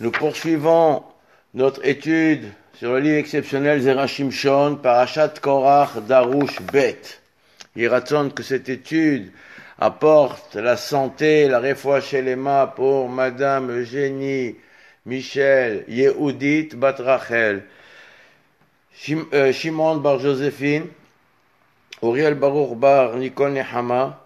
[0.00, 1.02] Nous poursuivons
[1.52, 7.20] notre étude sur le livre exceptionnel Zerachim Shon, Parashat Korach Darush Bet.
[7.76, 9.32] Il raconte que cette étude
[9.78, 14.56] apporte la santé, la réfoua chez les mains pour Madame Eugénie
[15.04, 17.64] Michel Yehudit Batrachel,
[19.34, 20.86] euh, Shimon Bar Joséphine,
[22.02, 24.23] Uriel Baruch Bar Nicole Nehama,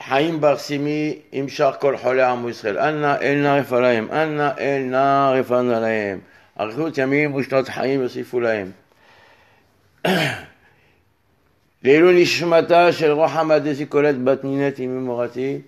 [0.00, 2.78] חיים בר סימי עם שאר כל חולי עמו ישראל.
[2.78, 6.18] אנא אל נערף עליהם, אנא אל נערף עליהם.
[6.60, 8.70] אריכות ימים ושנות חיים יוסיפו להם.
[11.84, 15.58] לעילוי נשמתה של רוחמה דסי קולט בת נינת אמי מורתי,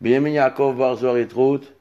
[0.00, 1.72] בנימין יעקב בר זוהר יתרות,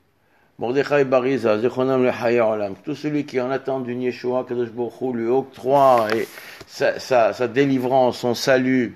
[0.59, 2.73] מרדכי בריזה, זיכרונם לחיי העולם.
[2.85, 6.07] Tout celui qui en attend d'une Yeshua, Kadosh Baruch Hu lui octroie
[6.67, 8.95] sa, sa, sa délivrance, son salut,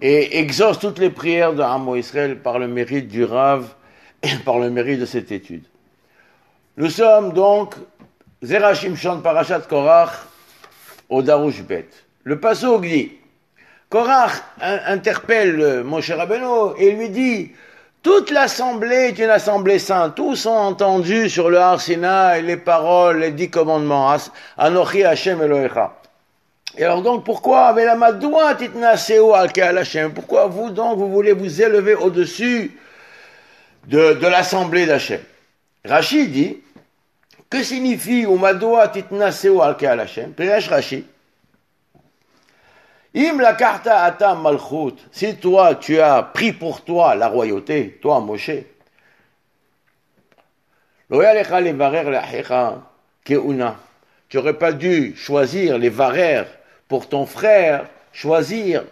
[0.00, 3.66] et exauce toutes les prières de Hamo Israël par le mérite du Rav
[4.22, 5.64] et par le mérite de cette étude.
[6.76, 7.74] Nous sommes donc
[8.42, 10.12] Zerachim Shon Parashat Korach
[11.08, 11.88] au Darush Bet.
[12.22, 13.12] Le passo dit
[13.88, 17.50] Korach interpelle Moshe Rabbeinu et lui dit
[18.02, 20.14] toute l'assemblée est une assemblée sainte.
[20.14, 24.16] Tous ont entendu sur le Har Sinai les paroles, les dix commandements.
[24.56, 25.94] Anochi Hashem Elohecha.
[26.78, 27.74] Et alors donc, pourquoi
[30.14, 32.78] Pourquoi vous donc, vous voulez vous élever au-dessus
[33.88, 35.20] de, de l'assemblée d'Hachem
[35.84, 36.58] Rachid dit,
[37.50, 41.04] que signifie Umadoa titnaseu al Hashem Pirash Rachid.
[43.16, 44.94] Im la karta atam malchut.
[45.10, 48.50] Si toi, tu as pris pour toi la royauté, toi, Moshe,
[51.10, 51.16] tu
[54.36, 56.57] n'aurais pas dû choisir les varères
[56.88, 58.84] pour ton frère choisir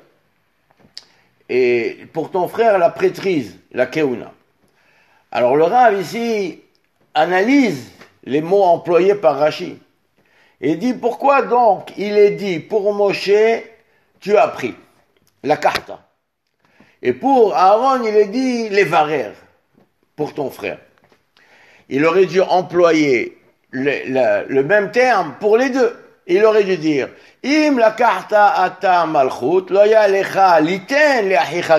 [1.49, 4.33] et pour ton frère la prêtrise, la keuna.
[5.33, 6.61] Alors le Rav ici
[7.15, 7.91] analyse
[8.25, 9.79] les mots employés par Rashi
[10.61, 13.31] et dit pourquoi donc il est dit pour Moshe
[14.21, 14.75] tu as pris
[15.43, 16.01] la carta
[17.03, 19.35] et pour Aaron il est dit les varères
[20.17, 20.79] pour ton frère.
[21.89, 23.39] Il aurait dû employer
[23.71, 25.95] le, le même terme pour les deux.
[26.29, 27.09] Il aurait dû dire
[27.45, 29.71] Im la karta ata malchut,
[30.61, 31.33] liten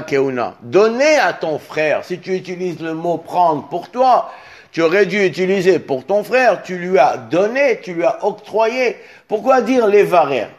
[0.08, 0.56] keuna.
[0.62, 4.32] Donner à ton frère, si tu utilises le mot prendre pour toi,
[4.72, 8.96] tu aurais dû utiliser pour ton frère, tu lui as donné, tu lui as octroyé.
[9.28, 10.52] Pourquoi dire les varères?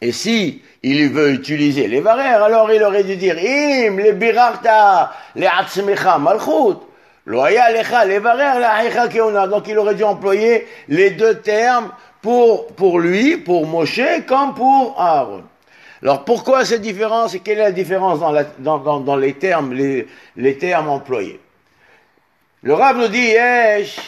[0.00, 5.12] Et si il veut utiliser les varères, alors il aurait dû dire Im le birarta
[5.34, 6.78] malchut.
[7.26, 9.48] Varères leachicha keuna.
[9.48, 11.90] Donc il aurait dû employer les deux termes
[12.24, 15.42] pour, pour lui, pour Moshe, comme pour Aaron.
[16.00, 19.74] Alors pourquoi cette différence et quelle est la différence dans, dans, dans, dans les termes,
[19.74, 21.38] les, les, termes employés?
[22.62, 23.98] Le Rav nous dit, Yesh,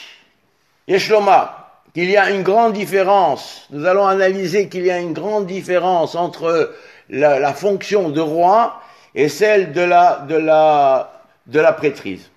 [0.89, 3.67] Yeshloma, qu'il y a une grande différence.
[3.69, 6.73] Nous allons analyser qu'il y a une grande différence entre
[7.11, 8.81] la, la, fonction de roi
[9.15, 12.31] et celle de la, de la, de la prêtrise.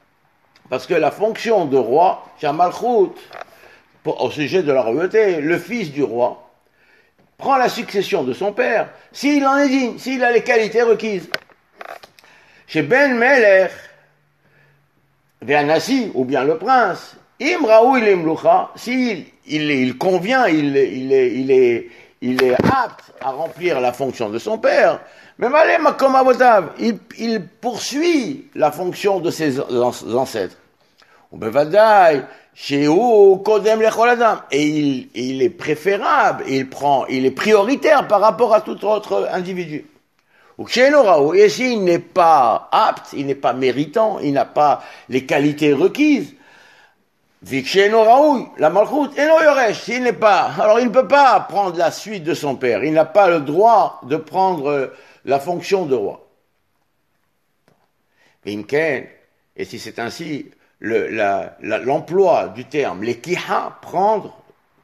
[0.70, 3.14] Parce que la fonction de roi, Shamalchut,
[4.06, 6.50] au sujet de la royauté, le fils du roi
[7.38, 11.30] prend la succession de son père s'il en est digne, s'il a les qualités requises.
[12.68, 13.72] Chez Ben Melech,
[15.42, 18.18] Vernassi, ou bien le prince, Imraou il
[18.76, 21.12] s'il il, convient, il, il,
[21.52, 21.88] est,
[22.22, 25.00] il, est, apte à remplir la fonction de son père,
[25.38, 25.48] mais
[25.98, 26.18] comme
[26.80, 30.58] il, il poursuit la fonction de ses ancêtres.
[33.44, 33.82] Kodem
[34.52, 39.30] Et il, il est préférable, il prend, il est prioritaire par rapport à tout autre
[39.32, 39.86] individu.
[41.36, 46.36] Et s'il n'est pas apte, il n'est pas méritant, il n'a pas les qualités requises,
[47.42, 52.34] la malchoute, et s'il n'est pas, alors il ne peut pas prendre la suite de
[52.34, 54.92] son père, il n'a pas le droit de prendre
[55.24, 56.28] la fonction de roi.
[58.46, 60.52] Et si c'est ainsi,
[60.82, 64.38] l'emploi du terme kiha prendre,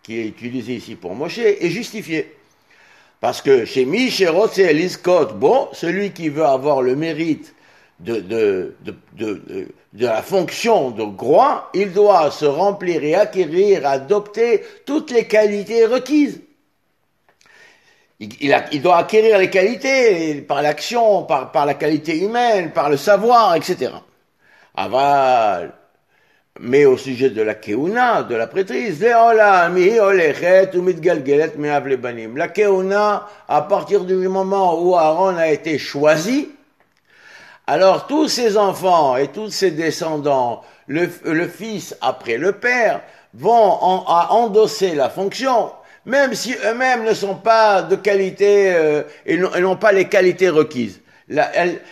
[0.04, 2.36] qui est utilisé ici pour Moshe, est justifié.
[3.22, 7.56] Parce que chez Misherotse Liskot, bon, celui qui veut avoir le mérite
[8.00, 14.64] de, de, de, de, la fonction de groix, il doit se remplir et acquérir, adopter
[14.86, 16.42] toutes les qualités requises.
[18.20, 18.30] Il,
[18.72, 23.56] il, doit acquérir les qualités par l'action, par, par la qualité humaine, par le savoir,
[23.56, 23.92] etc.
[24.76, 25.74] Aval,
[26.60, 29.70] mais au sujet de la keuna, de la prêtrise, la
[32.48, 36.50] keuna, à partir du moment où Aaron a été choisi,
[37.68, 41.08] alors tous ces enfants et tous ces descendants, le,
[41.48, 43.02] fils après le père,
[43.34, 45.72] vont endosser la fonction,
[46.06, 51.02] même si eux-mêmes ne sont pas de qualité euh, et n'ont pas les qualités requises.
[51.28, 51.50] La,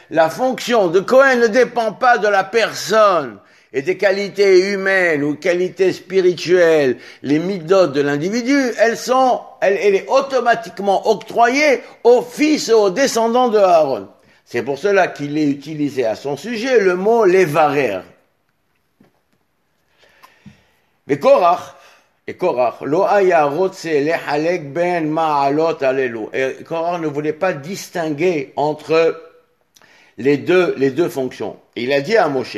[0.10, 3.40] la fonction de Cohen ne dépend pas de la personne
[3.74, 10.08] et des qualités humaines ou qualités spirituelles, les midot de l'individu, elles sont, elle, est
[10.08, 14.10] automatiquement octroyée au fils et aux descendants de Aaron.
[14.46, 18.02] C'est pour cela qu'il est utilisé à son sujet le mot levarer.
[21.08, 21.76] Mais Korach,
[22.28, 26.30] et Korach, lo ben ma'alot.
[26.34, 29.20] Et Korach ne voulait pas distinguer entre
[30.18, 31.58] les deux, les deux fonctions.
[31.76, 32.58] il a dit à Moshe,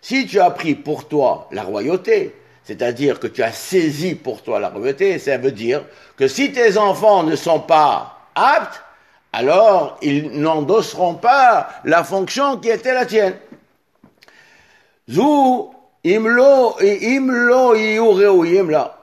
[0.00, 2.34] si tu as pris pour toi la royauté,
[2.64, 5.84] c'est-à-dire que tu as saisi pour toi la royauté, ça veut dire
[6.16, 8.82] que si tes enfants ne sont pas aptes,
[9.32, 13.36] alors ils n'endosseront pas la fonction qui était la tienne.
[15.08, 15.70] Zou
[16.04, 17.74] imlo imlo.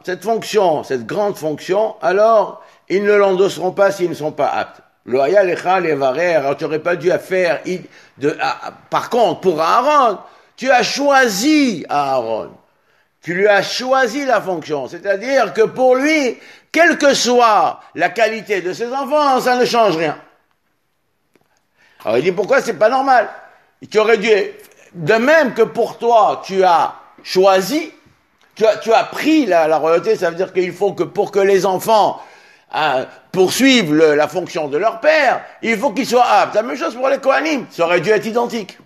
[0.03, 4.81] Cette fonction, cette grande fonction, alors ils ne l'endosseront pas s'ils ne sont pas aptes.
[5.05, 7.61] Le alors tu n'aurais pas dû faire
[8.89, 10.17] par contre, pour Aaron,
[10.57, 12.51] tu as choisi Aaron.
[13.21, 14.87] Tu lui as choisi la fonction.
[14.87, 16.37] C'est-à-dire que pour lui,
[16.71, 20.17] quelle que soit la qualité de ses enfants, ça ne change rien.
[22.03, 23.29] Alors il dit pourquoi c'est pas normal?
[23.89, 24.29] Tu aurais dû,
[24.93, 27.91] de même que pour toi, tu as choisi,
[28.55, 32.21] tu as, pris la, royauté, ça veut dire qu'il faut que pour que les enfants
[32.71, 36.55] hein, poursuivent la fonction de leur père, il faut qu'ils soient aptes.
[36.55, 38.77] La même chose pour les Kohanim, ça aurait dû être identique.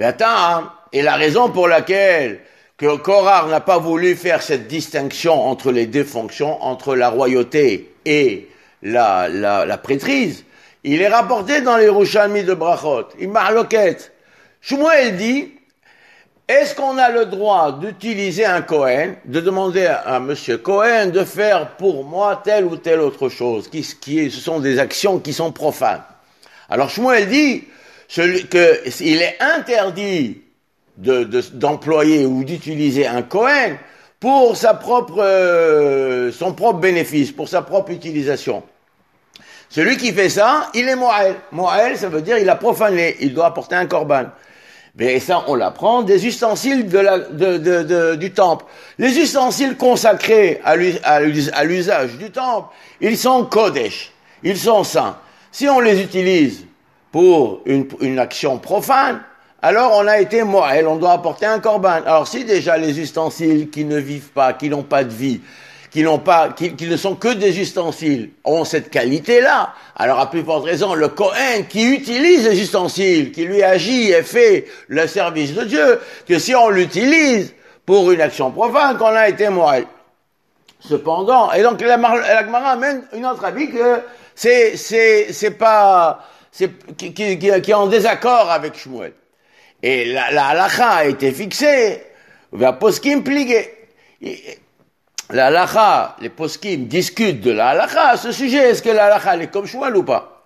[0.00, 2.40] Hein, et la raison pour laquelle
[2.76, 7.92] que Korar n'a pas voulu faire cette distinction entre les deux fonctions, entre la royauté
[8.06, 8.48] et
[8.82, 10.44] la, la, la prêtrise,
[10.82, 13.08] il est rapporté dans les Rouchalmi de Brachot.
[13.18, 14.12] Il marloquette.
[14.62, 15.52] Shmuel dit,
[16.48, 21.76] est-ce qu'on a le droit d'utiliser un Cohen, de demander à, Monsieur Cohen de faire
[21.76, 26.02] pour moi telle ou telle autre chose, qui ce sont des actions qui sont profanes?
[26.70, 27.64] Alors Shmuel dit,
[28.10, 30.42] qu'il est interdit
[30.96, 33.76] d'employer ou d'utiliser un Cohen
[34.18, 38.62] pour sa propre, euh, son propre bénéfice, pour sa propre utilisation.
[39.70, 41.36] Celui qui fait ça, il est Moël.
[41.52, 44.24] Moël, ça veut dire il a profané, il doit apporter un corban.
[44.96, 48.64] Mais ça, on l'apprend des ustensiles de la, de, de, du temple.
[48.98, 50.74] Les ustensiles consacrés à
[51.64, 52.68] l'usage du temple,
[53.00, 54.10] ils sont kodesh,
[54.42, 55.16] ils sont saints.
[55.52, 56.66] Si on les utilise
[57.12, 59.22] pour une, une action profane,
[59.62, 62.00] alors on a été moelle, on doit apporter un corban.
[62.06, 65.40] Alors si déjà les ustensiles qui ne vivent pas, qui n'ont pas de vie,
[65.90, 70.42] qui n'ont pas, qui, ne sont que des ustensiles, ont cette qualité-là, alors à plus
[70.42, 75.52] forte raison, le Cohen qui utilise les ustensiles, qui lui agit et fait le service
[75.54, 77.52] de Dieu, que si on l'utilise
[77.84, 79.86] pour une action profane, qu'on a été moelle.
[80.78, 84.00] Cependant, et donc la, la amène une autre avis que
[84.34, 86.68] c'est, c'est, c'est pas, qui,
[87.14, 89.12] qui, qui, est en désaccord avec Shmuel.
[89.82, 92.02] Et la, la halakha a été fixée
[92.52, 93.70] vers poskim pligué.
[95.30, 98.70] La halakha, les poskim discutent de la halakha à ce sujet.
[98.70, 100.44] Est-ce que la halakha est comme Shmuel ou pas?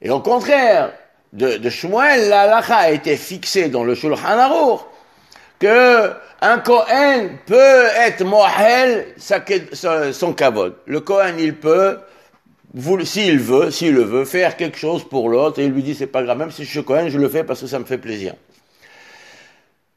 [0.00, 0.92] Et au contraire
[1.32, 4.80] de, de Shmuel, la halakha a été fixée dans le Shulchan Aruch
[5.58, 9.14] que un Kohen peut être mohel
[10.12, 10.74] son kavod.
[10.86, 11.98] Le Kohen, il peut
[13.04, 16.06] s'il veut, s'il le veut, faire quelque chose pour l'autre, et il lui dit c'est
[16.06, 17.98] pas grave, même si je suis Cohen, je le fais parce que ça me fait
[17.98, 18.34] plaisir.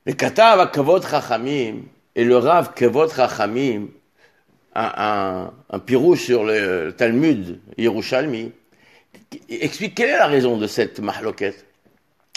[0.05, 1.83] Mais Katav Kavod Chachamim,
[2.15, 3.87] et le Rav Kavod Chachamim,
[4.75, 8.51] un, un, sur le Talmud Yerushalmi,
[9.49, 11.55] explique quelle est la raison de cette mahloket?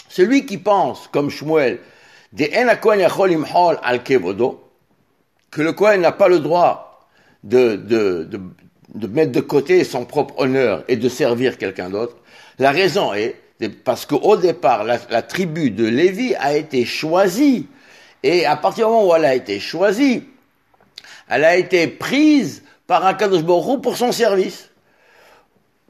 [0.07, 1.79] Celui qui pense, comme Shmuel,
[5.51, 7.07] que le Kohen n'a pas le droit
[7.43, 7.75] de,
[8.95, 12.15] de mettre de côté son propre honneur et de servir quelqu'un d'autre.
[12.57, 13.35] La raison est
[13.83, 17.67] parce qu'au départ, la, tribu de Lévi a été choisie.
[18.23, 20.23] Et à partir du moment où elle a été choisie,
[21.29, 24.69] elle a été prise par un pour son service.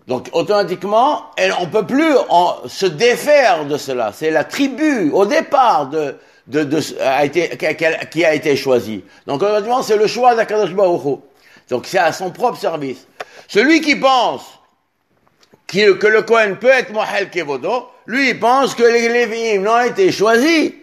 [0.08, 2.16] Donc automatiquement, elle, on peut plus
[2.68, 4.12] se défaire de cela.
[4.14, 5.92] C'est la tribu au départ
[8.12, 9.04] qui a été choisie.
[9.28, 11.20] Donc automatiquement, c'est le choix d'Akadosh Baruch
[11.70, 13.08] donc c'est à son propre service.
[13.48, 14.42] Celui qui pense
[15.68, 20.74] que le Kohen peut être Mohel Kevodo, lui pense que les Lévi'im n'ont été choisis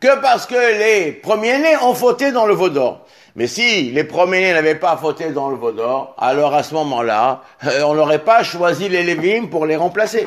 [0.00, 3.06] que parce que les premiers-nés ont fauté dans le Vaudor.
[3.36, 7.82] Mais si les premiers-nés n'avaient pas fauté dans le Vaudor, alors à ce moment-là, euh,
[7.82, 10.26] on n'aurait pas choisi les Lévi'im pour les remplacer.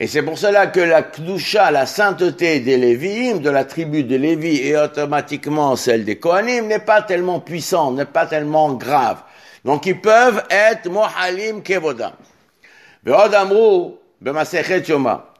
[0.00, 4.14] Et c'est pour cela que la Kdusha, la sainteté des Lévi'im, de la tribu de
[4.14, 9.18] Lévi et automatiquement celle des Kohanim, n'est pas tellement puissante, n'est pas tellement grave.
[9.64, 12.12] Donc ils peuvent être Mohalim Kevodam.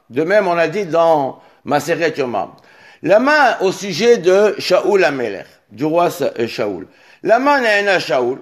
[0.09, 2.51] De même, on a dit dans Maseret Yoma.
[3.01, 6.87] La main au sujet de Shaoul Amelech, du roi euh, Shaoul.
[7.23, 7.61] La main
[7.99, 8.39] Shaoul.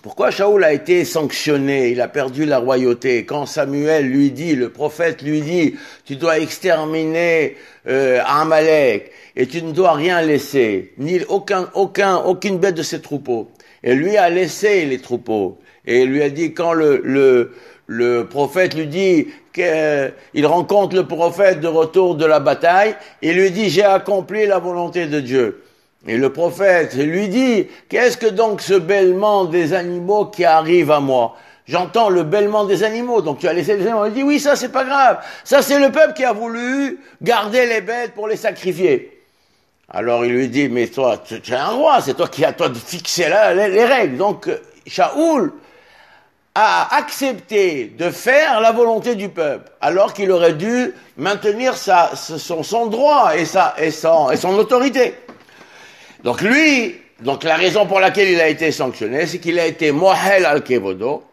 [0.00, 1.90] Pourquoi Shaoul a été sanctionné?
[1.90, 3.24] Il a perdu la royauté.
[3.24, 7.56] Quand Samuel lui dit, le prophète lui dit, tu dois exterminer
[7.86, 13.00] euh, Amalek et tu ne dois rien laisser, ni aucun, aucun, aucune bête de ses
[13.02, 13.50] troupeaux.
[13.84, 15.58] Et lui a laissé les troupeaux.
[15.84, 17.52] Et lui a dit quand le, le,
[17.86, 23.50] le prophète lui dit qu'il rencontre le prophète de retour de la bataille, il lui
[23.50, 25.61] dit j'ai accompli la volonté de Dieu.
[26.06, 31.00] Et le prophète lui dit, qu'est-ce que donc ce bêlement des animaux qui arrive à
[31.00, 31.36] moi?
[31.66, 34.06] J'entends le bêlement des animaux, donc tu as laissé les animaux.
[34.06, 35.18] Il dit, oui, ça c'est pas grave.
[35.44, 39.22] Ça c'est le peuple qui a voulu garder les bêtes pour les sacrifier.
[39.88, 42.68] Alors il lui dit, mais toi, tu es un roi, c'est toi qui as toi
[42.68, 44.16] de fixer les, règles.
[44.16, 44.50] Donc
[44.86, 45.52] Shaoul
[46.54, 52.86] a accepté de faire la volonté du peuple, alors qu'il aurait dû maintenir son, son
[52.86, 55.14] droit et, sa, et, son, et son autorité.
[56.22, 59.92] Donc lui, donc la raison pour laquelle il a été sanctionné, c'est qu'il a été
[59.92, 61.24] mohel al kevodo,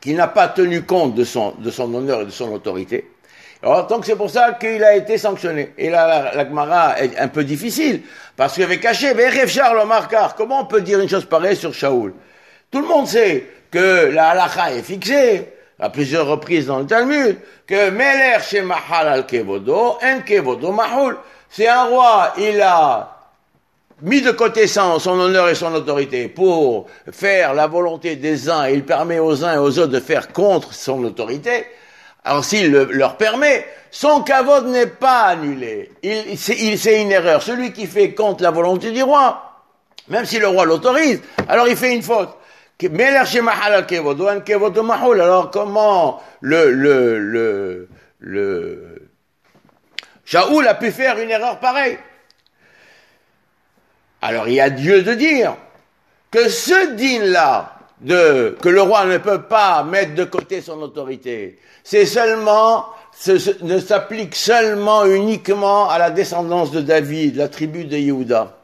[0.00, 3.10] qu'il n'a pas tenu compte de son, de son honneur et de son autorité.
[3.62, 5.72] Alors, donc c'est pour ça qu'il a été sanctionné.
[5.78, 8.02] Et là, la, Gemara est un peu difficile,
[8.36, 9.14] parce qu'avec caché,
[9.46, 12.12] Charles Markar, comment on peut dire une chose pareille sur Shaoul?
[12.70, 15.48] Tout le monde sait que la halakha est fixée,
[15.80, 21.16] à plusieurs reprises dans le Talmud, que Meler chez Mahal al Kevodo, en Kevodo Mahul.
[21.48, 23.13] C'est un roi, il a
[24.02, 28.68] mis de côté son, son honneur et son autorité pour faire la volonté des uns,
[28.68, 31.66] il permet aux uns et aux autres de faire contre son autorité,
[32.24, 35.90] alors s'il leur permet, son kavod n'est pas annulé.
[36.02, 37.42] Il, c'est une erreur.
[37.42, 39.42] Celui qui fait contre la volonté du roi,
[40.08, 42.30] même si le roi l'autorise, alors il fait une faute.
[42.82, 43.86] Alors
[45.52, 49.08] comment le, le, le, le,
[50.24, 51.98] Shaoul a pu faire une erreur pareille?
[54.24, 55.54] Alors il y a Dieu de dire
[56.30, 61.58] que ce din-là, de, que le roi ne peut pas mettre de côté son autorité,
[61.84, 62.86] c'est seulement,
[63.60, 68.56] ne s'applique seulement uniquement à la descendance de David, la tribu de Yehuda,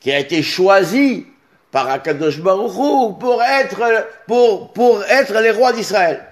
[0.00, 1.24] qui a été choisie
[1.72, 6.26] par Akadosh Baruch pour être, pour, pour être les rois d'Israël.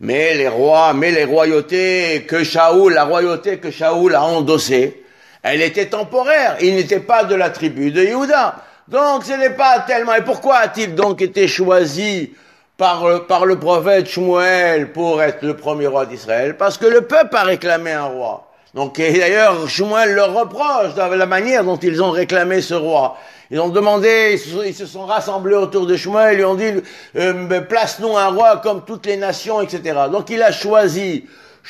[0.00, 5.04] Mais les rois, mais les royautés que Shaoul, la royauté que Shaoul a endossée,
[5.46, 6.56] elle était temporaire.
[6.60, 8.56] Il n'était pas de la tribu de Yehuda.
[8.88, 10.14] Donc ce n'est pas tellement.
[10.14, 12.32] Et pourquoi a-t-il donc été choisi
[12.76, 16.56] par, le, par le prophète Shmuel pour être le premier roi d'Israël?
[16.56, 18.50] Parce que le peuple a réclamé un roi.
[18.74, 23.16] Donc d'ailleurs Shmuel leur reproche de la manière dont ils ont réclamé ce roi.
[23.50, 26.72] Ils ont demandé, ils se sont rassemblés autour de Shmuel, ils ont dit
[27.16, 29.94] euh, place-nous un roi comme toutes les nations, etc.
[30.10, 31.24] Donc il a choisi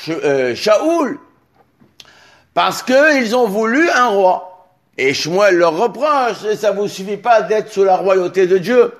[0.08, 1.18] euh, Shaoul
[2.56, 4.70] parce qu'ils ont voulu un roi.
[4.96, 8.94] Et Shmuel leur reproche, ça vous suffit pas d'être sous la royauté de Dieu.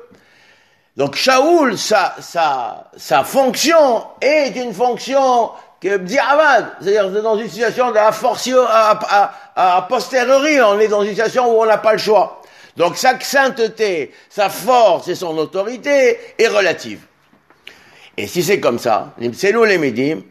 [0.99, 7.93] Donc Shaoul, sa, sa, sa fonction est une fonction que diavad, c'est-à-dire dans une situation
[7.93, 11.99] de forcio, à, à, posteriori, on est dans une situation où on n'a pas le
[11.99, 12.43] choix.
[12.77, 17.01] Donc sa sainteté, sa force et son autorité est relative.
[18.19, 20.25] Et si c'est comme ça, c'est les médimes,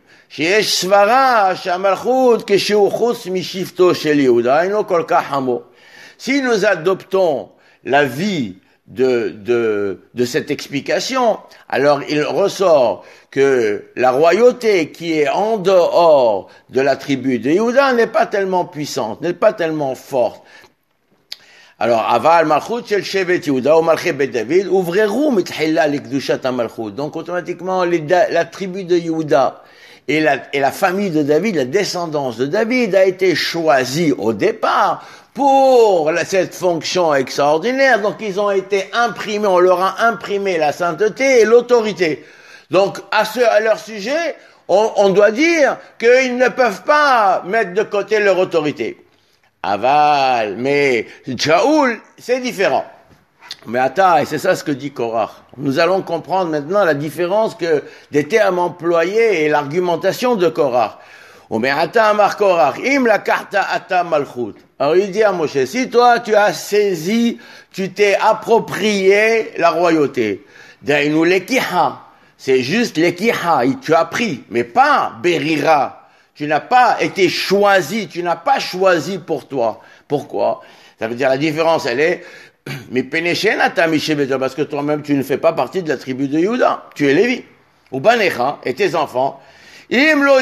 [6.17, 7.49] si nous adoptons
[7.83, 11.39] la vie de, de, de cette explication,
[11.69, 17.93] alors il ressort que la royauté qui est en dehors de la tribu de Yehuda
[17.93, 20.43] n'est pas tellement puissante, n'est pas tellement forte.
[21.77, 26.91] Alors, aval malchut shel shevet Yehuda ou malchet bet David, ouvrirou mitchilla likdushat malchut.
[26.91, 29.61] Donc, automatiquement, la tribu de Yehuda,
[30.07, 35.03] et la, et famille de David, la descendance de David a été choisie au départ
[35.33, 38.01] pour cette fonction extraordinaire.
[38.01, 42.23] Donc ils ont été imprimés, on leur a imprimé la sainteté et l'autorité.
[42.71, 44.35] Donc à, ce, leur sujet,
[44.67, 48.97] on, on doit dire qu'ils ne peuvent pas mettre de côté leur autorité.
[49.63, 51.07] Aval, mais
[51.37, 52.85] Shaoul, c'est différent.
[53.65, 55.31] Mais attends, et c'est ça ce que dit Korach.
[55.57, 60.99] Nous allons comprendre maintenant la différence que des termes employés et l'argumentation de Korach.
[64.79, 67.37] Alors il dit à Moshe, si toi tu as saisi,
[67.71, 70.43] tu t'es approprié la royauté,
[72.37, 76.01] C'est juste l'ekiha, tu as pris, mais pas berira.
[76.33, 79.79] Tu n'as pas été choisi, tu n'as pas choisi pour toi.
[80.07, 80.61] Pourquoi?
[80.99, 82.25] Ça veut dire la différence, elle est,
[82.91, 87.07] mais parce que toi-même tu ne fais pas partie de la tribu de Juda, tu
[87.07, 87.43] es Lévi.
[87.91, 89.39] Ou Banecha et tes enfants.
[89.91, 90.39] Im lo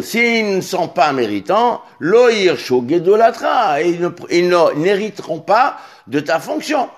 [0.00, 3.98] s'ils ne sont pas méritants, lo gedolatra, et
[4.30, 6.88] ils n'hériteront pas de ta fonction.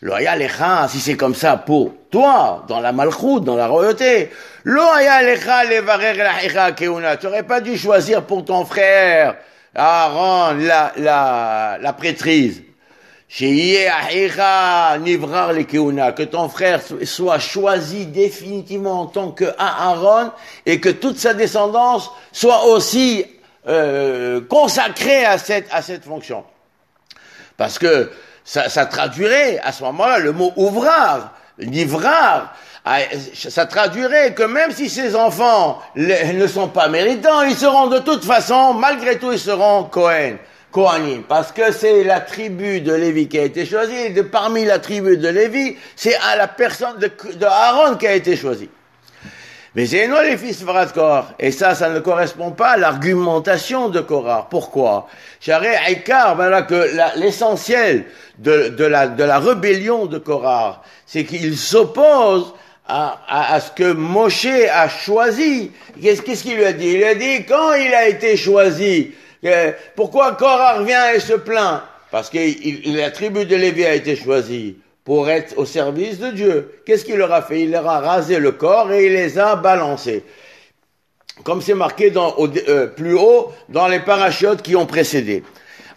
[0.00, 4.30] Loya lecha, si c'est comme ça pour toi, dans la malchoute, dans la royauté.
[4.64, 7.16] Loya lecha levarer la keuna.
[7.16, 9.36] Tu n'aurais pas dû choisir pour ton frère,
[9.74, 12.62] Aaron, la, la, la prêtrise
[16.12, 20.30] que ton frère soit choisi définitivement en tant que Aaron
[20.66, 23.24] et que toute sa descendance soit aussi
[23.66, 26.44] euh, consacrée à cette, à cette fonction.
[27.56, 28.10] Parce que
[28.44, 32.52] ça, ça traduirait à ce moment-là le mot ouvrard, livrard,
[32.84, 32.98] ah,
[33.32, 38.24] ça traduirait que même si ces enfants ne sont pas méritants, ils seront de toute
[38.24, 40.36] façon, malgré tout, ils seront Cohen.
[40.72, 44.64] Kohanim, parce que c'est la tribu de Lévi qui a été choisie, et de parmi
[44.64, 48.70] la tribu de Lévi, c'est à la personne de, de, Aaron qui a été choisie.
[49.74, 51.28] Mais c'est non les fils de Korah.
[51.38, 54.48] Et ça, ça ne correspond pas à l'argumentation de Korah.
[54.50, 55.08] Pourquoi?
[55.40, 58.04] J'arrête Aikar, voilà que l'essentiel
[58.38, 62.52] de, de, la, de la rébellion de Korah, c'est qu'il s'oppose
[62.86, 65.70] à, à, à, ce que Moshe a choisi.
[66.02, 66.88] Qu'est-ce qu'il lui a dit?
[66.88, 69.12] Il lui a dit, quand il a été choisi,
[69.96, 71.82] pourquoi Korah revient et se plaint?
[72.10, 72.38] Parce que
[72.94, 76.82] la tribu de Lévi a été choisie pour être au service de Dieu.
[76.84, 77.62] Qu'est-ce qu'il leur a fait?
[77.62, 80.24] Il leur a rasé le corps et il les a balancés.
[81.44, 85.42] Comme c'est marqué euh, plus haut dans les parachutes qui ont précédé.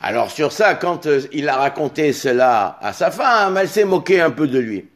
[0.01, 4.21] Alors sur ça, quand euh, il a raconté cela à sa femme, elle s'est moquée
[4.21, 4.87] un peu de lui.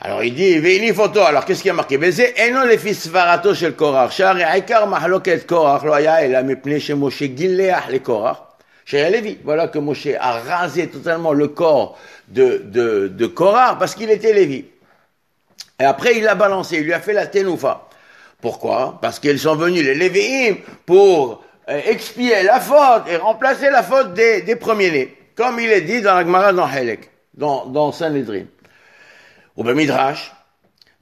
[0.00, 1.20] Alors il dit, Veini photo.
[1.22, 1.98] Alors qu'est-ce qui a marqué?
[1.98, 4.12] Beze eno lefi svarato shel Korach.
[4.12, 8.38] Shari aikar mahloket Korach lo haya ela mipne she Moshe gileach le Korach.
[8.90, 9.38] Lévi.
[9.44, 14.32] Voilà que Moshe a rasé totalement le corps de, de, de Korach parce qu'il était
[14.32, 14.64] Lévi.
[15.80, 17.88] Et après il l'a balancé, il lui a fait la tenoufa.
[18.40, 18.98] Pourquoi?
[19.02, 20.56] Parce qu'ils sont venus, les Lévi'im,
[20.86, 25.14] pour euh, expier la faute et remplacer la faute des, des premiers-nés.
[25.34, 28.44] Comme il est dit dans la Gemara dans Helek, dans, dans Saint-Lédrin
[29.58, 30.32] ou ben Midrash.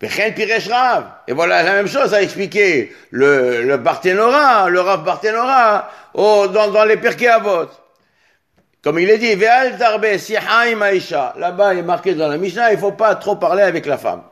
[0.03, 6.69] Et voilà la même chose à expliquer le, le Barthénora, le Rav Barthénora, oh, dans,
[6.69, 7.69] dans les Pirkei Avot.
[8.83, 13.15] Comme il est dit, Ve'al Là-bas, il est marqué dans la Mishnah, il faut pas
[13.17, 14.23] trop parler avec la femme.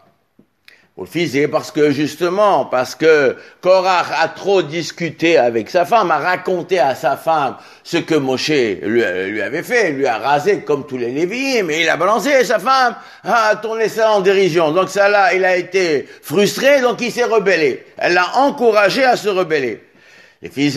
[0.97, 6.19] Au fils, parce que justement, parce que Korach a trop discuté avec sa femme, a
[6.19, 10.87] raconté à sa femme ce que Moshe lui, lui avait fait, lui a rasé comme
[10.87, 14.71] tous les Lévites, mais il a balancé sa femme, a tourné ça en dérision.
[14.71, 17.85] Donc ça là, il a été frustré, donc il s'est rebellé.
[17.99, 19.83] Elle l'a encouragé à se rebeller.
[20.53, 20.69] Si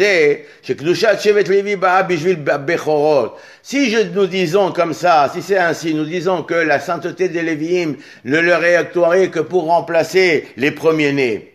[3.89, 7.95] je, nous disons comme ça, si c'est ainsi, nous disons que la sainteté des Lévi'im
[8.23, 11.53] ne leur est actuée que pour remplacer les premiers-nés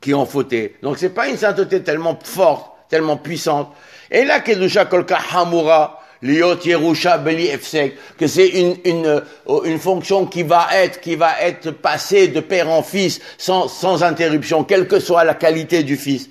[0.00, 0.76] qui ont fauté.
[0.82, 3.72] Donc c'est pas une sainteté tellement forte, tellement puissante.
[4.10, 9.22] Et là, Kedusha Kolka Hamura, Liot Yerusha Beli Efsek, que c'est une, une,
[9.64, 14.02] une fonction qui va être, qui va être passée de père en fils sans, sans
[14.02, 16.30] interruption, quelle que soit la qualité du fils.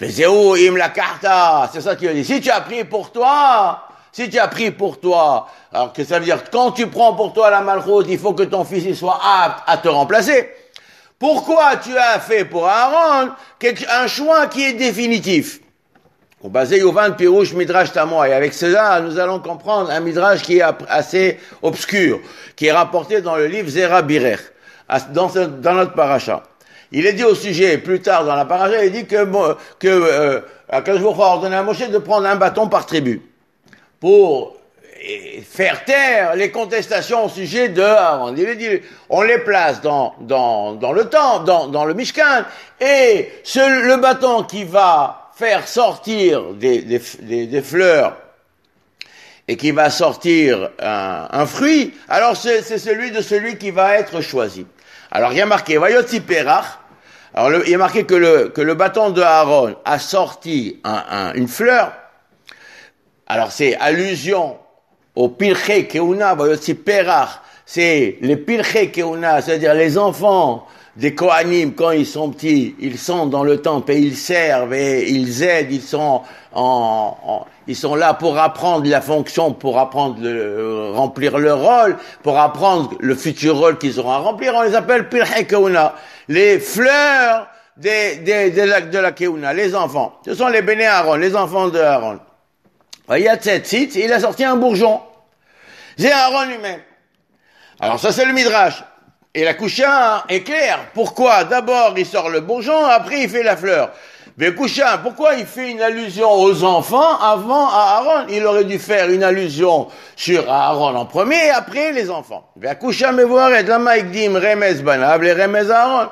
[0.00, 1.70] Im la carta.
[1.72, 2.24] C'est ça qu'il dit.
[2.24, 3.82] Si tu as pris pour toi,
[4.12, 7.32] si tu as pris pour toi, alors que ça veut dire quand tu prends pour
[7.32, 10.50] toi la malchute, il faut que ton fils il soit apte à te remplacer.
[11.18, 13.30] Pourquoi tu as fait pour Aaron
[13.90, 15.60] un choix qui est définitif?
[16.44, 18.32] Basé Yovan Pirouche Midrash Tamoy.
[18.32, 22.20] Avec cela, nous allons comprendre un Midrash qui est assez obscur,
[22.54, 24.38] qui est rapporté dans le livre Zera Birer,
[25.10, 26.42] dans, dans notre paracha.
[26.92, 29.24] Il est dit au sujet, plus tard dans la paracha, il dit que,
[29.78, 30.82] que euh, a
[31.18, 33.22] ordonné à Moshe de prendre un bâton par tribu
[34.00, 34.56] pour
[35.44, 38.32] faire taire les contestations au sujet de Aaron.
[38.32, 38.46] Dit,
[39.08, 42.44] on les place dans, dans, dans le temps, dans, dans le Mishkan,
[42.80, 48.16] et ce, le bâton qui va faire sortir des, des, des, fleurs
[49.48, 54.20] et qui va sortir un, un fruit, alors c'est celui de celui qui va être
[54.20, 54.66] choisi.
[55.10, 56.64] Alors il y a marqué, Vayotzi Perach,
[57.34, 61.04] alors il y a marqué que le, que le bâton de Aaron a sorti un,
[61.10, 61.92] un, une fleur.
[63.26, 64.58] Alors c'est allusion
[65.14, 71.90] au Pilche Keuna, Vayotzi Perach, c'est les Pilche Keuna, c'est-à-dire les enfants des Kohanim, quand
[71.90, 75.82] ils sont petits, ils sont dans le temple et ils servent et ils aident, ils
[75.82, 76.22] sont
[76.54, 82.38] en, ils sont là pour apprendre la fonction, pour apprendre le, remplir leur rôle, pour
[82.38, 84.54] apprendre le futur rôle qu'ils auront à remplir.
[84.54, 85.46] On les appelle Pirhei
[86.28, 90.18] les fleurs des, des, de, la, de la Keuna, les enfants.
[90.24, 92.20] Ce sont les Béné Aaron, les enfants de Aaron.
[93.10, 95.00] Il y a sept sites, il a sorti un bourgeon.
[95.98, 96.80] C'est Aaron lui-même.
[97.80, 98.82] Alors ça c'est le Midrash.
[99.36, 100.78] Et la coucha est claire.
[100.94, 101.44] Pourquoi?
[101.44, 103.90] D'abord il sort le bourgeon, après il fait la fleur.
[104.38, 108.26] Mais coucha, pourquoi il fait une allusion aux enfants avant à Aaron?
[108.30, 112.50] Il aurait dû faire une allusion sur Aaron en premier et après les enfants.
[112.80, 116.08] coucha me voir et la remez banab, les remez Aaron.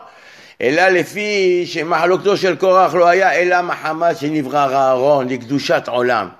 [0.61, 4.65] Et là, les filles, chez Mahalokto, chez le Korach, Loaya, et là, Mahamad, chez Nivra
[4.65, 6.31] Aaron, l'Ikdushat Olam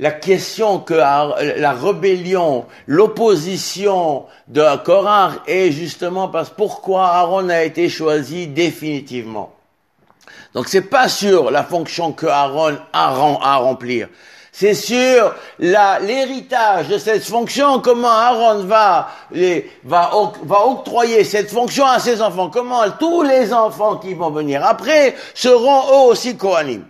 [0.00, 7.90] la question que la rébellion, l'opposition de Korah est justement parce pourquoi Aaron a été
[7.90, 9.52] choisi définitivement.
[10.54, 13.08] Donc c'est pas sur la fonction que Aaron a
[13.42, 14.08] à remplir.
[14.52, 20.10] C'est sur l'héritage de cette fonction, comment Aaron va, les, va,
[20.44, 25.14] va octroyer cette fonction à ses enfants, comment tous les enfants qui vont venir après
[25.34, 26.84] seront eux aussi Kohanim.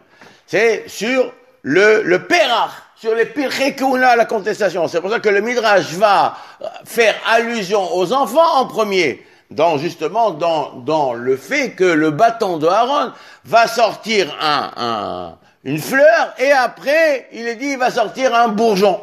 [0.46, 2.70] C'est sur le, le Pérach
[3.00, 4.86] sur les Pirchekouna, la contestation.
[4.86, 6.36] C'est pour ça que le Midrash va
[6.84, 12.58] faire allusion aux enfants en premier, dans justement dans, dans le fait que le bâton
[12.58, 13.12] de Aaron
[13.46, 18.48] va sortir un, un, une fleur et après, il est dit, il va sortir un
[18.48, 19.00] bourgeon.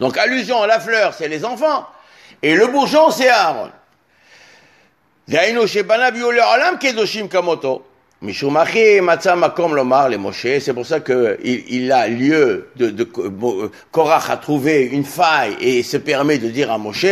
[0.00, 1.86] Donc allusion à la fleur, c'est les enfants,
[2.42, 3.70] et le bourgeon, c'est Aaron.
[8.22, 8.46] C'est
[10.72, 13.04] pour ça qu'il il a lieu de, de,
[13.90, 17.04] Korach a trouvé une faille et se permet de dire à Moshe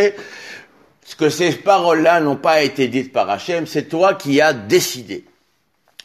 [1.05, 5.25] ce que ces paroles-là n'ont pas été dites par Hachem, c'est toi qui as décidé.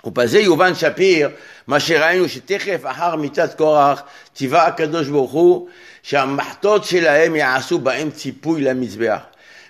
[0.04, 1.32] Au passé, Yuvan Shapir,
[1.68, 5.70] Masherainu, Shetechef, Ahar, Mitat, Korach, Tiva, Akadosh, Borou,
[6.04, 9.24] Shamachtot, Shelahem, Yaasu, Baem, Tzipouy, la Mizbeach.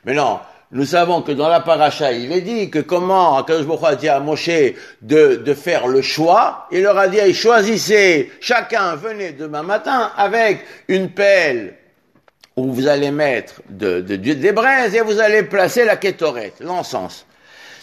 [0.05, 0.39] Mais non,
[0.71, 4.19] nous savons que dans la paracha, il est dit que comment Akadosh a dit à
[4.19, 4.49] Moshe
[5.01, 10.65] de, de faire le choix, il leur a dit, choisissez, chacun venez demain matin avec
[10.89, 11.75] une pelle
[12.57, 17.25] où vous allez mettre de, de, des braises et vous allez placer la kétorette, l'encens.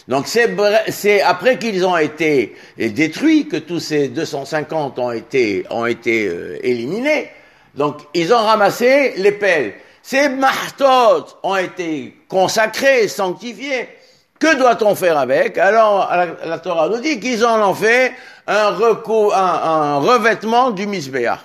[0.07, 6.27] Donc c'est après qu'ils ont été détruits que tous ces 250 ont été, ont été
[6.27, 7.29] euh, éliminés.
[7.73, 9.73] Donc ils ont ramassé les pelles.
[10.07, 13.89] Ces mahtot ont été consacrés, sanctifiés.
[14.37, 15.57] Que doit-on faire avec?
[15.57, 16.07] Alors,
[16.45, 18.13] la, Torah nous dit qu'ils en ont fait
[18.45, 21.39] un, un, revêtement du misbéah.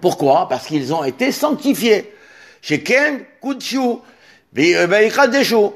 [0.00, 0.46] Pourquoi?
[0.48, 2.14] Parce qu'ils ont été sanctifiés.
[2.62, 3.96] Sheken kudshu,
[4.52, 5.70] deshu.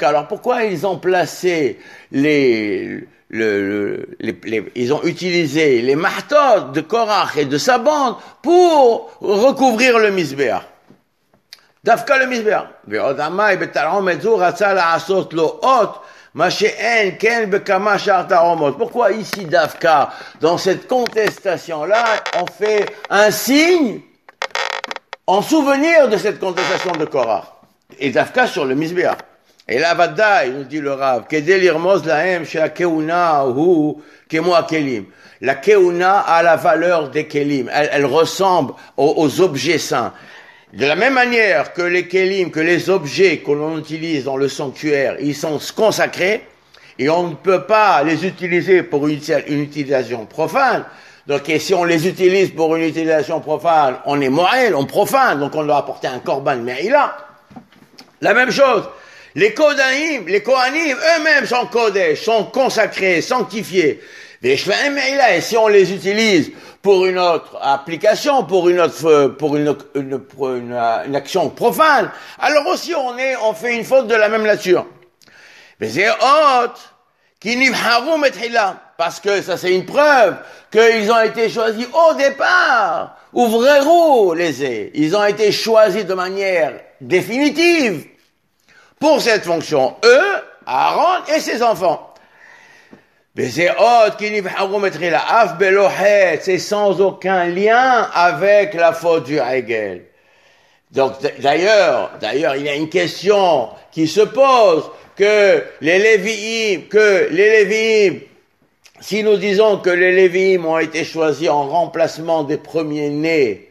[0.00, 1.78] Alors pourquoi ils ont placé
[2.10, 9.10] les, le, les, ils ont utilisé les martos de Korach et de sa bande pour
[9.20, 10.62] recouvrir le misbéa.
[11.84, 12.70] Dafka le misbéa.
[18.78, 20.10] Pourquoi ici Dafka,
[20.40, 22.04] dans cette contestation-là,
[22.36, 24.00] on fait un signe
[25.26, 27.44] en souvenir de cette contestation de Korach?
[27.98, 29.16] Et Dafka sur le misbéa.
[29.68, 29.94] Et là,
[30.46, 31.24] il nous dit le Rav,
[35.40, 37.70] la keuna a la valeur des kelim.
[37.72, 40.12] Elle, ressemble aux, objets saints.
[40.72, 44.48] De la même manière que les kelim, que les objets que l'on utilise dans le
[44.48, 46.46] sanctuaire, ils sont consacrés,
[46.98, 50.84] et on ne peut pas les utiliser pour une, utilisation profane.
[51.26, 55.54] Donc, si on les utilise pour une utilisation profane, on est moral, on profane, donc
[55.54, 57.16] on doit apporter un korban là,
[58.20, 58.88] La même chose.
[59.34, 64.00] Les Kodanim, les Kohanim, eux-mêmes sont Kodesh, sont consacrés, sanctifiés.
[64.42, 64.56] Et
[65.40, 71.16] si on les utilise pour une autre application, pour une autre, pour une, une, une,
[71.16, 74.86] action profane, alors aussi on est, on fait une faute de la même nature.
[75.80, 76.94] Mais c'est autre
[77.40, 77.56] qui
[78.96, 80.36] parce que ça c'est une preuve
[80.70, 83.16] qu'ils ont été choisis au départ.
[83.32, 88.06] Ouvrez-vous les Ils ont été choisis de manière définitive
[88.98, 92.12] pour cette fonction, eux, Aaron et ses enfants.
[93.34, 93.70] Mais c'est
[96.42, 100.06] c'est sans aucun lien avec la faute du Hegel.
[100.90, 107.28] Donc d'ailleurs, d'ailleurs, il y a une question qui se pose que les Lévi'im, que
[107.30, 108.20] les Lévi'im,
[109.00, 113.67] si nous disons que les Lévi'im ont été choisis en remplacement des premiers-nés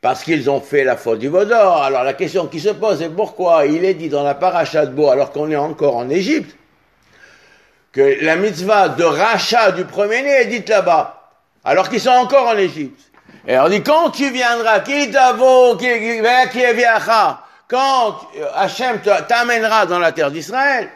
[0.00, 1.82] parce qu'ils ont fait la faute du Vaudor.
[1.82, 4.92] Alors la question qui se pose est pourquoi il est dit dans la paracha de
[4.92, 6.56] Beau, alors qu'on est encore en Égypte,
[7.92, 11.30] que la mitzvah de rachat du premier-né est dite là-bas,
[11.64, 13.00] alors qu'ils sont encore en Égypte.
[13.46, 15.88] Et on dit, quand tu viendras, qui t'avo, qui
[17.68, 18.20] quand
[18.54, 20.88] Hachem t'amènera dans la terre d'Israël,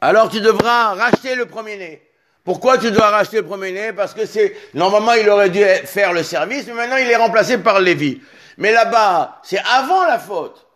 [0.00, 2.02] alors tu devras racheter le premier-né.
[2.44, 6.22] Pourquoi tu dois racheter le premier-né Parce que c'est normalement il aurait dû faire le
[6.22, 8.20] service, mais maintenant il est remplacé par Lévi.
[8.58, 10.66] Mais là-bas, c'est avant la faute.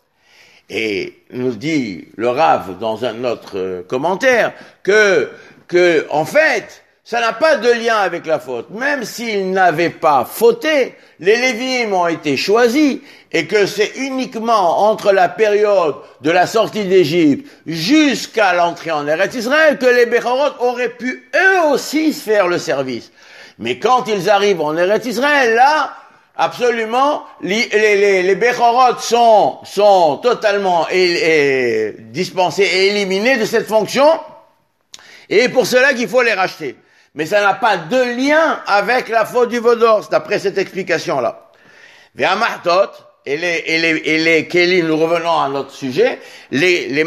[0.69, 4.53] Et nous dit le Rav dans un autre euh, commentaire
[4.83, 5.31] que
[5.69, 8.69] que en fait, ça n'a pas de lien avec la faute.
[8.71, 12.99] Même s'ils n'avaient pas fauté, les Lévim ont été choisis
[13.31, 19.37] et que c'est uniquement entre la période de la sortie d'Égypte jusqu'à l'entrée en Eretz
[19.37, 23.13] Israël que les Bechorot auraient pu eux aussi faire le service.
[23.61, 25.95] Mais quand ils arrivent en Eretz Israël, là,
[26.37, 28.41] absolument, les, les,
[28.99, 30.89] sont, sont totalement
[32.11, 34.09] dispensés et éliminés de cette fonction,
[35.29, 36.75] et pour cela qu'il faut les racheter
[37.17, 41.51] mais ça n'a pas de lien avec la faute du Vaudor, d'après cette explication-là.
[42.15, 42.93] Vers Martot,
[43.25, 46.21] et les, et les, et les Kelly, nous revenons à notre sujet,
[46.53, 47.05] les, les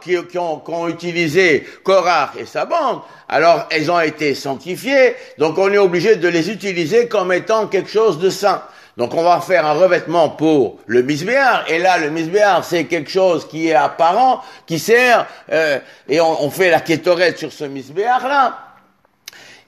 [0.00, 5.16] qui, qui, ont, qui ont utilisé Korach et sa bande, alors elles ont été sanctifiées,
[5.38, 8.62] donc on est obligé de les utiliser comme étant quelque chose de saint.
[8.96, 13.10] Donc on va faire un revêtement pour le misbéar, et là le misbéar c'est quelque
[13.10, 17.64] chose qui est apparent, qui sert, euh, et on, on, fait la kétorette sur ce
[17.64, 18.67] misbéar là,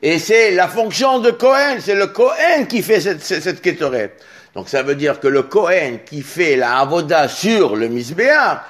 [0.03, 3.63] et c'est la fonction de Cohen, c'est le Cohen qui fait cette, cette,
[4.55, 8.65] Donc ça veut dire que le Cohen qui fait la avoda sur le misbéar,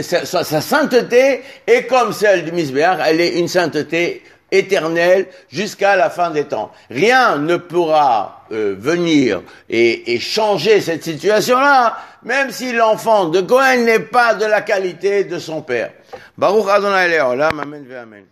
[0.00, 6.10] sa, sa, sainteté est comme celle du misbéar, elle est une sainteté éternelle jusqu'à la
[6.10, 6.70] fin des temps.
[6.88, 13.84] Rien ne pourra euh, venir et, et, changer cette situation-là, même si l'enfant de Cohen
[13.84, 15.90] n'est pas de la qualité de son père.
[16.38, 18.24] Baruch Adonai Amen, amen.